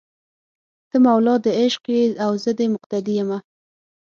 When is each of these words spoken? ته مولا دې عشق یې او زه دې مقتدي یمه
ته 0.89 0.97
مولا 1.05 1.35
دې 1.43 1.51
عشق 1.59 1.83
یې 1.95 2.01
او 2.25 2.31
زه 2.43 2.51
دې 2.57 2.65
مقتدي 2.75 3.13
یمه 3.19 3.37